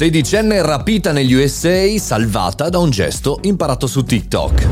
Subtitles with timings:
[0.00, 4.68] Sedicenne rapita negli USA, salvata da un gesto imparato su TikTok.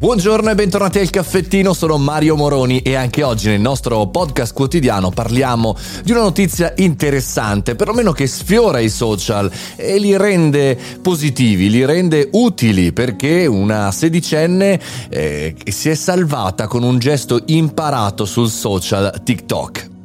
[0.00, 5.10] Buongiorno e bentornati al caffettino, sono Mario Moroni e anche oggi nel nostro podcast quotidiano
[5.10, 11.84] parliamo di una notizia interessante, perlomeno che sfiora i social e li rende positivi, li
[11.84, 14.80] rende utili perché una sedicenne
[15.10, 19.96] eh, si è salvata con un gesto imparato sul social TikTok.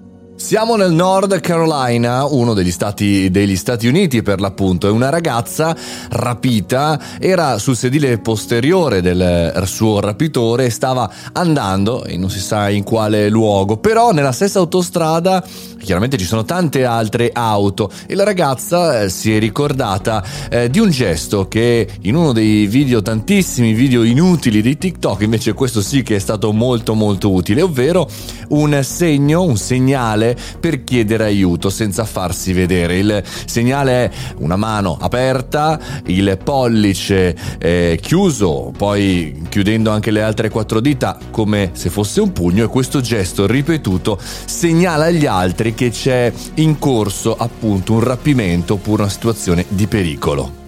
[0.44, 5.74] Siamo nel North Carolina, uno degli stati, degli stati Uniti per l'appunto, e una ragazza
[6.10, 12.70] rapita era sul sedile posteriore del suo rapitore e stava andando, e non si sa
[12.70, 15.42] in quale luogo, però nella stessa autostrada
[15.82, 17.90] chiaramente ci sono tante altre auto.
[18.06, 22.68] E la ragazza eh, si è ricordata eh, di un gesto che in uno dei
[22.68, 27.62] video, tantissimi video inutili di TikTok, invece questo sì che è stato molto molto utile,
[27.62, 28.10] ovvero
[28.50, 32.98] un segno, un segnale per chiedere aiuto senza farsi vedere.
[32.98, 40.50] Il segnale è una mano aperta, il pollice eh, chiuso, poi chiudendo anche le altre
[40.50, 45.90] quattro dita come se fosse un pugno e questo gesto ripetuto segnala agli altri che
[45.90, 50.63] c'è in corso appunto un rapimento oppure una situazione di pericolo.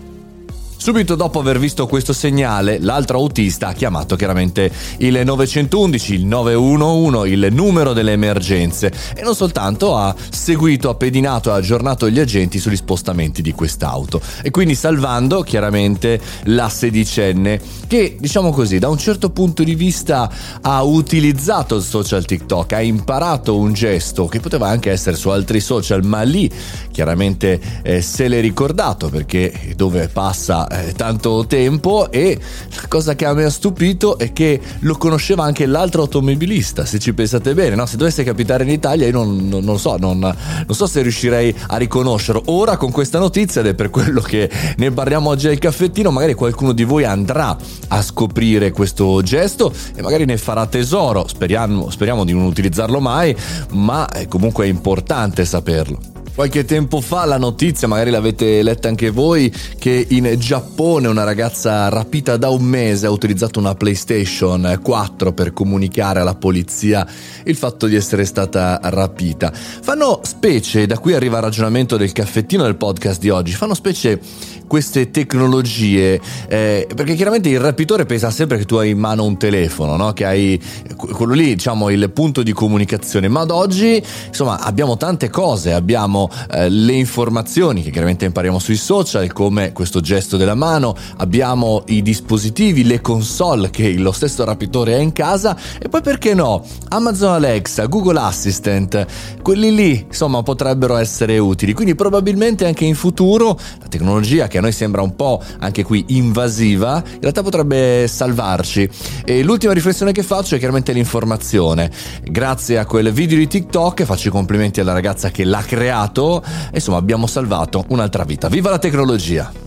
[0.78, 7.32] Subito dopo aver visto questo segnale, l'altro autista ha chiamato chiaramente il 911, il 911,
[7.34, 12.60] il numero delle emergenze e non soltanto ha seguito, ha pedinato, ha aggiornato gli agenti
[12.60, 14.22] sugli spostamenti di quest'auto.
[14.44, 20.30] E quindi salvando chiaramente la sedicenne che diciamo così da un certo punto di vista
[20.62, 25.62] ha utilizzato il social TikTok, ha imparato un gesto che poteva anche essere su altri
[25.62, 26.52] social ma lì
[26.92, 32.40] chiaramente eh, se l'è ricordato perché dove passa eh, tanto tempo e
[32.76, 37.00] la cosa che a me ha stupito è che lo conosceva anche l'altro automobilista, se
[37.00, 37.86] ci pensate bene, no?
[37.86, 41.56] se dovesse capitare in Italia io non, non, non so, non, non, so se riuscirei
[41.68, 42.44] a riconoscerlo.
[42.48, 46.34] Ora con questa notizia ed è per quello che ne parliamo oggi al caffettino, magari
[46.34, 47.56] qualcuno di voi andrà
[47.88, 53.36] a scoprire questo gesto e magari ne farà tesoro, speriamo, speriamo di non utilizzarlo mai,
[53.72, 56.15] ma comunque è importante saperlo.
[56.36, 61.88] Qualche tempo fa la notizia, magari l'avete letta anche voi, che in Giappone una ragazza
[61.88, 67.08] rapita da un mese ha utilizzato una PlayStation 4 per comunicare alla polizia
[67.46, 69.50] il fatto di essere stata rapita.
[69.54, 74.20] Fanno specie, da qui arriva il ragionamento del caffettino del podcast di oggi, fanno specie
[74.68, 79.38] queste tecnologie, eh, perché chiaramente il rapitore pensa sempre che tu hai in mano un
[79.38, 80.14] telefono, no?
[80.14, 80.62] che hai
[80.96, 86.30] quello lì, diciamo, il punto di comunicazione, ma ad oggi, insomma, abbiamo tante cose, abbiamo
[86.52, 92.02] eh, le informazioni che chiaramente impariamo sui social, come questo gesto della mano, abbiamo i
[92.02, 95.58] dispositivi, le console che lo stesso rapitore ha in casa.
[95.80, 99.06] E poi perché no, Amazon Alexa, Google Assistant,
[99.42, 104.58] quelli lì, insomma, potrebbero essere utili, quindi probabilmente anche in futuro la tecnologia che che
[104.58, 108.90] a noi sembra un po' anche qui invasiva, in realtà potrebbe salvarci.
[109.26, 111.92] E l'ultima riflessione che faccio è chiaramente l'informazione.
[112.24, 116.98] Grazie a quel video di TikTok faccio i complimenti alla ragazza che l'ha creato, insomma
[116.98, 118.48] abbiamo salvato un'altra vita.
[118.48, 119.65] Viva la tecnologia!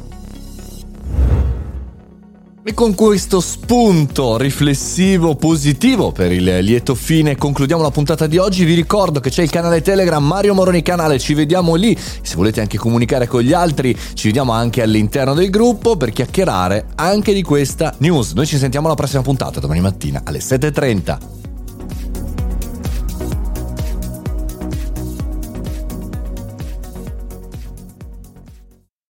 [2.69, 8.67] E con questo spunto riflessivo positivo per il lieto fine concludiamo la puntata di oggi.
[8.67, 11.97] Vi ricordo che c'è il canale Telegram Mario Moroni Canale, ci vediamo lì.
[11.97, 16.89] Se volete anche comunicare con gli altri, ci vediamo anche all'interno del gruppo per chiacchierare
[16.97, 18.33] anche di questa news.
[18.33, 21.38] Noi ci sentiamo alla prossima puntata domani mattina alle 7.30.